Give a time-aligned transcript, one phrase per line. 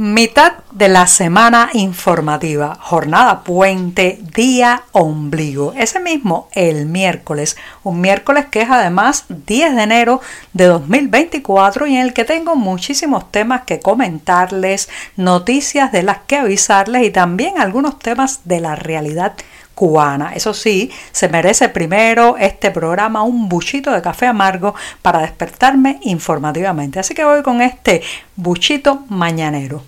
[0.00, 5.72] Mitad de la semana informativa, jornada puente, día ombligo.
[5.76, 7.56] Ese mismo, el miércoles.
[7.82, 10.20] Un miércoles que es además 10 de enero
[10.52, 16.36] de 2024 y en el que tengo muchísimos temas que comentarles, noticias de las que
[16.36, 19.34] avisarles y también algunos temas de la realidad
[19.78, 20.32] cubana.
[20.34, 26.98] Eso sí, se merece primero este programa un buchito de café amargo para despertarme informativamente.
[26.98, 28.02] Así que voy con este
[28.34, 29.84] buchito mañanero.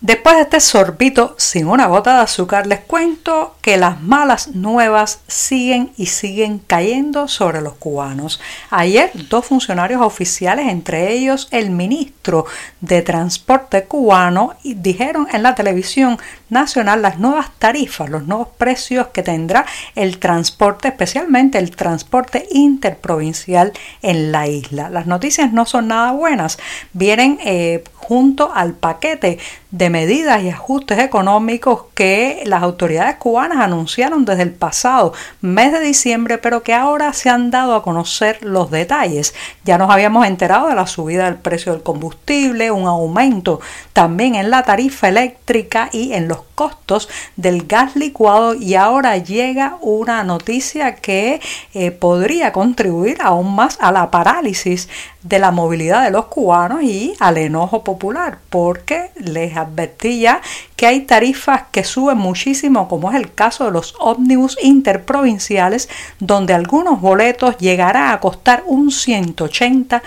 [0.00, 5.22] Después de este sorbito sin una gota de azúcar, les cuento que las malas nuevas
[5.26, 8.40] siguen y siguen cayendo sobre los cubanos.
[8.70, 12.46] Ayer dos funcionarios oficiales, entre ellos el ministro
[12.80, 16.16] de Transporte cubano, dijeron en la televisión
[16.48, 23.72] nacional las nuevas tarifas, los nuevos precios que tendrá el transporte, especialmente el transporte interprovincial
[24.02, 24.90] en la isla.
[24.90, 26.58] Las noticias no son nada buenas,
[26.92, 29.38] vienen eh, junto al paquete
[29.70, 35.80] de medidas y ajustes económicos que las autoridades cubanas anunciaron desde el pasado mes de
[35.80, 39.34] diciembre, pero que ahora se han dado a conocer los detalles.
[39.64, 43.60] Ya nos habíamos enterado de la subida del precio del combustible, un aumento
[43.92, 49.76] también en la tarifa eléctrica y en los costos del gas licuado y ahora llega
[49.80, 51.40] una noticia que
[51.74, 54.88] eh, podría contribuir aún más a la parálisis
[55.22, 60.40] de la movilidad de los cubanos y al enojo popular, porque les advertí ya
[60.76, 65.88] que hay tarifas que suben muchísimo, como es el caso de los ómnibus interprovinciales,
[66.20, 70.02] donde algunos boletos llegarán a costar un 180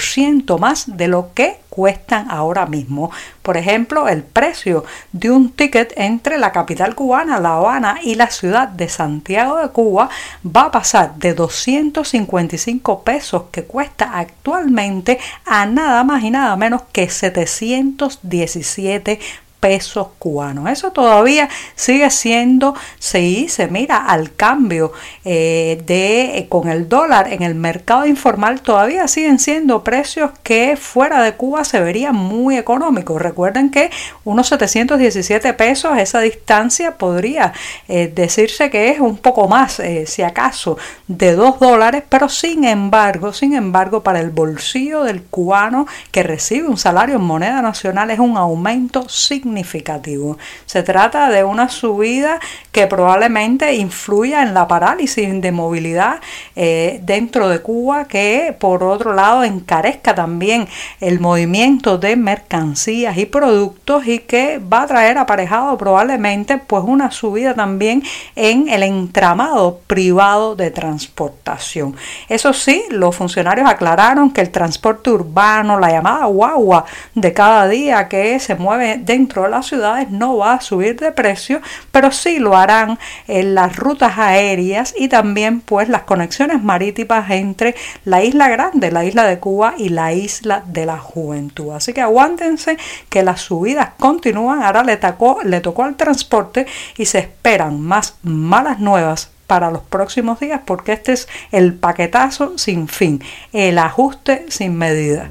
[0.00, 3.10] ciento más de lo que cuestan ahora mismo.
[3.42, 8.30] Por ejemplo, el precio de un ticket entre la capital cubana, La Habana, y la
[8.30, 10.08] ciudad de Santiago de Cuba
[10.44, 16.82] va a pasar de 255 pesos que cuesta actualmente a nada más y nada menos
[16.92, 19.18] que 717
[19.64, 20.68] pesos cubanos.
[20.68, 24.92] Eso todavía sigue siendo, si se mira al cambio
[25.24, 30.76] eh, de eh, con el dólar en el mercado informal, todavía siguen siendo precios que
[30.76, 33.22] fuera de Cuba se verían muy económicos.
[33.22, 33.90] Recuerden que
[34.24, 37.54] unos 717 pesos, esa distancia podría
[37.88, 40.76] eh, decirse que es un poco más, si acaso,
[41.08, 46.68] de 2 dólares, pero sin embargo, sin embargo, para el bolsillo del cubano que recibe
[46.68, 50.36] un salario en moneda nacional es un aumento significativo significativo.
[50.66, 52.40] Se trata de una subida
[52.72, 56.20] que probablemente influya en la parálisis de movilidad
[56.56, 60.66] eh, dentro de Cuba, que por otro lado encarezca también
[61.00, 67.12] el movimiento de mercancías y productos y que va a traer aparejado probablemente pues una
[67.12, 68.02] subida también
[68.34, 71.94] en el entramado privado de transportación.
[72.28, 76.84] Eso sí, los funcionarios aclararon que el transporte urbano, la llamada guagua
[77.14, 81.60] de cada día que se mueve dentro las ciudades no va a subir de precio,
[81.90, 87.74] pero sí lo harán en las rutas aéreas y también pues las conexiones marítimas entre
[88.04, 91.72] la isla grande, la isla de Cuba y la isla de la Juventud.
[91.72, 92.76] Así que aguántense
[93.08, 96.66] que las subidas continúan, ahora le tocó, le tocó al transporte
[96.96, 102.56] y se esperan más malas nuevas para los próximos días porque este es el paquetazo
[102.58, 103.22] sin fin,
[103.52, 105.28] el ajuste sin medida.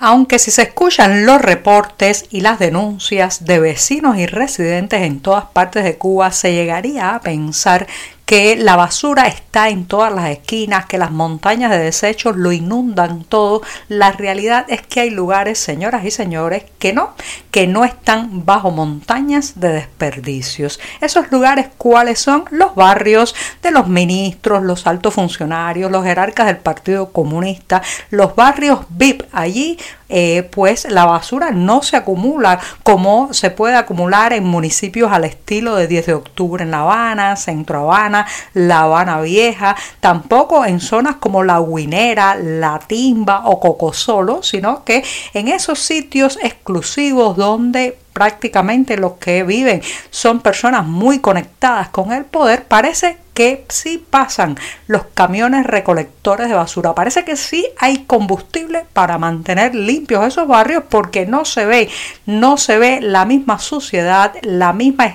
[0.00, 5.46] Aunque si se escuchan los reportes y las denuncias de vecinos y residentes en todas
[5.46, 7.88] partes de Cuba, se llegaría a pensar
[8.28, 13.24] que la basura está en todas las esquinas, que las montañas de desechos lo inundan
[13.24, 13.62] todo.
[13.88, 17.14] La realidad es que hay lugares, señoras y señores, que no,
[17.50, 20.78] que no están bajo montañas de desperdicios.
[21.00, 22.44] Esos lugares, ¿cuáles son?
[22.50, 27.80] Los barrios de los ministros, los altos funcionarios, los jerarcas del Partido Comunista,
[28.10, 29.22] los barrios VIP.
[29.32, 29.78] Allí
[30.10, 35.76] eh, pues la basura no se acumula como se puede acumular en municipios al estilo
[35.76, 38.17] de 10 de octubre en La Habana, Centro Habana,
[38.54, 45.04] La Habana Vieja, tampoco en zonas como La Guinera, La Timba o Cocosolo, sino que
[45.34, 49.80] en esos sitios exclusivos donde prácticamente los que viven
[50.10, 56.54] son personas muy conectadas con el poder, parece que sí pasan los camiones recolectores de
[56.56, 56.96] basura.
[56.96, 61.88] Parece que sí hay combustible para mantener limpios esos barrios porque no se ve,
[62.26, 65.06] no se ve la misma suciedad, la misma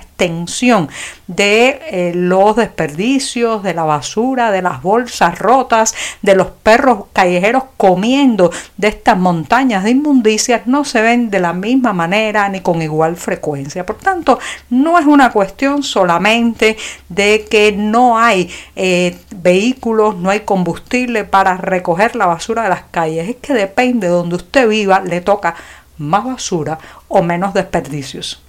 [1.28, 7.64] de eh, los desperdicios, de la basura, de las bolsas rotas, de los perros callejeros
[7.78, 12.82] comiendo de estas montañas de inmundicias, no se ven de la misma manera ni con
[12.82, 13.86] igual frecuencia.
[13.86, 14.40] Por tanto,
[14.70, 16.78] no es una cuestión solamente
[17.10, 22.84] de que no hay eh, vehículos, no hay combustible para recoger la basura de las
[22.92, 23.30] calles.
[23.30, 25.56] Es que depende de donde usted viva, le toca
[25.98, 28.43] más basura o menos desperdicios.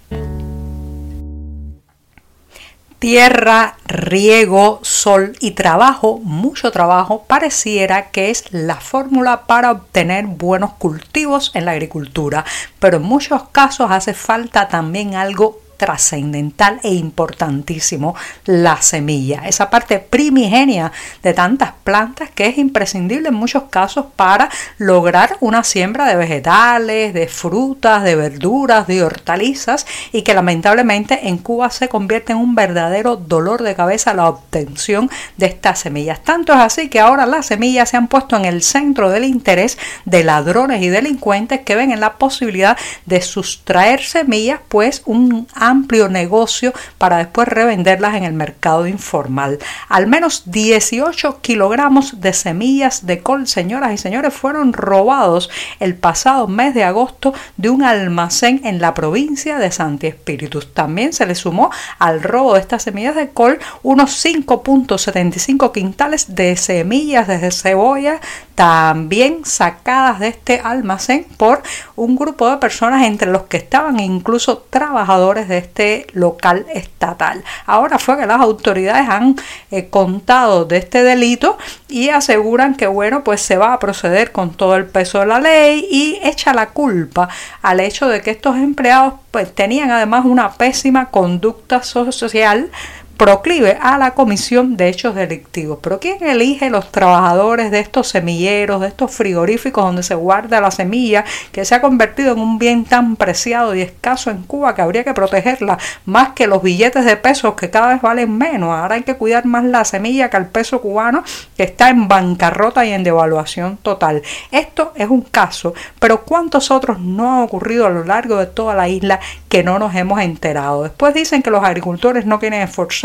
[3.05, 10.73] Tierra, riego, sol y trabajo, mucho trabajo, pareciera que es la fórmula para obtener buenos
[10.73, 12.47] cultivos en la agricultura,
[12.79, 18.15] pero en muchos casos hace falta también algo trascendental e importantísimo
[18.47, 20.91] la semilla, esa parte primigenia
[21.23, 24.49] de tantas plantas que es imprescindible en muchos casos para
[24.79, 31.37] lograr una siembra de vegetales, de frutas, de verduras, de hortalizas y que lamentablemente en
[31.37, 36.25] Cuba se convierte en un verdadero dolor de cabeza la obtención de estas semillas.
[36.25, 39.77] Tanto es así que ahora las semillas se han puesto en el centro del interés
[40.07, 45.74] de ladrones y delincuentes que ven en la posibilidad de sustraer semillas pues un amplio
[46.11, 49.59] negocio para después revenderlas en el mercado informal.
[49.89, 55.51] Al menos 18 kilogramos de semillas de col, señoras y señores, fueron robados
[55.81, 60.73] el pasado mes de agosto de un almacén en la provincia de Santi Espíritus.
[60.73, 66.57] También se le sumó al robo de estas semillas de col unos 5.75 quintales de
[66.57, 68.21] semillas de cebolla
[68.55, 71.63] también sacadas de este almacén por
[71.97, 77.43] un grupo de personas entre los que estaban incluso trabajadores de este local estatal.
[77.67, 79.37] Ahora fue que las autoridades han
[79.71, 81.59] eh, contado de este delito
[81.89, 85.41] y aseguran que bueno pues se va a proceder con todo el peso de la
[85.41, 87.29] ley y echa la culpa
[87.63, 92.71] al hecho de que estos empleados pues tenían además una pésima conducta social
[93.17, 95.79] proclive a la comisión de hechos delictivos.
[95.83, 100.71] Pero ¿quién elige los trabajadores de estos semilleros, de estos frigoríficos donde se guarda la
[100.71, 104.83] semilla, que se ha convertido en un bien tan preciado y escaso en Cuba que
[104.83, 108.71] habría que protegerla más que los billetes de pesos que cada vez valen menos?
[108.71, 111.23] Ahora hay que cuidar más la semilla que el peso cubano
[111.57, 114.23] que está en bancarrota y en devaluación total.
[114.51, 118.75] Esto es un caso, pero ¿cuántos otros no han ocurrido a lo largo de toda
[118.75, 120.83] la isla que no nos hemos enterado?
[120.83, 123.04] Después dicen que los agricultores no quieren esforzar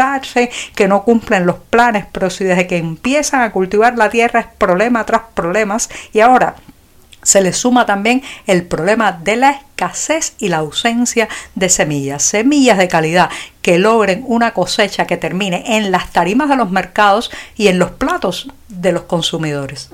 [0.75, 4.47] que no cumplen los planes, pero si desde que empiezan a cultivar la tierra es
[4.57, 6.55] problema tras problemas y ahora
[7.21, 12.77] se le suma también el problema de la escasez y la ausencia de semillas, semillas
[12.77, 13.29] de calidad
[13.61, 17.91] que logren una cosecha que termine en las tarimas de los mercados y en los
[17.91, 19.89] platos de los consumidores.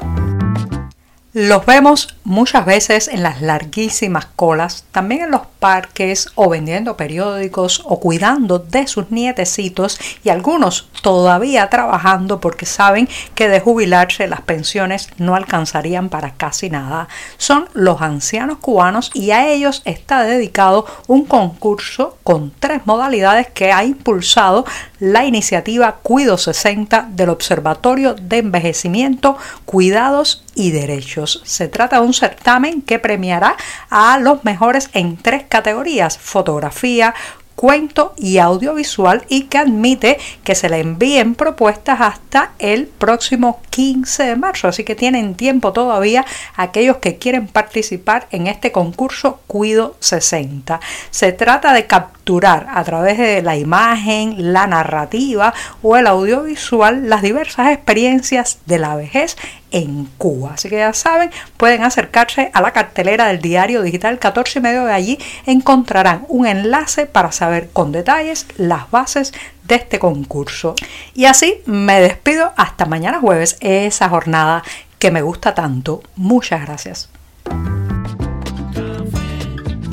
[1.37, 7.81] Los vemos muchas veces en las larguísimas colas, también en los parques o vendiendo periódicos
[7.83, 14.43] o cuidando de sus nietecitos y algunos todavía trabajando porque saben que de jubilarse las
[14.43, 17.09] pensiones no alcanzarían para casi nada.
[17.35, 23.73] Son los ancianos cubanos y a ellos está dedicado un concurso con tres modalidades que
[23.73, 24.63] ha impulsado
[24.99, 31.41] la iniciativa Cuido 60 del Observatorio de Envejecimiento, Cuidados y Derechos.
[31.45, 33.55] Se trata de un certamen que premiará
[33.89, 37.13] a los mejores en tres categorías, fotografía,
[37.55, 44.23] cuento y audiovisual y que admite que se le envíen propuestas hasta el próximo 15
[44.23, 44.69] de marzo.
[44.69, 50.79] Así que tienen tiempo todavía aquellos que quieren participar en este concurso Cuido 60.
[51.11, 57.21] Se trata de capturar a través de la imagen, la narrativa o el audiovisual las
[57.21, 59.35] diversas experiencias de la vejez
[59.71, 60.51] en Cuba.
[60.53, 64.85] Así que ya saben, pueden acercarse a la cartelera del diario digital 14 y medio
[64.85, 69.33] de allí encontrarán un enlace para saber con detalles las bases
[69.67, 70.75] de este concurso.
[71.13, 74.63] Y así me despido hasta mañana jueves, esa jornada
[74.99, 76.01] que me gusta tanto.
[76.15, 77.09] Muchas gracias.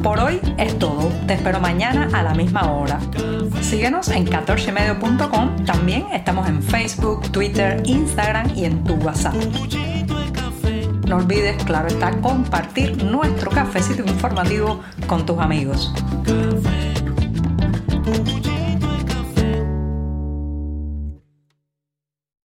[0.02, 1.12] Por hoy es todo.
[1.28, 2.98] Te espero mañana a la misma hora.
[3.60, 5.64] Síguenos en 14medio.com.
[5.64, 9.34] También estamos en Facebook, Twitter, Instagram y en tu WhatsApp.
[11.06, 15.92] No olvides, claro está, compartir nuestro cafecito informativo con tus amigos.